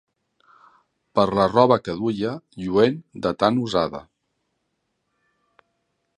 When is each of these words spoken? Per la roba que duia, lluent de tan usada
Per 1.19 1.25
la 1.39 1.45
roba 1.51 1.77
que 1.89 1.95
duia, 1.99 2.33
lluent 2.63 2.99
de 3.27 3.35
tan 3.45 3.61
usada 3.69 4.05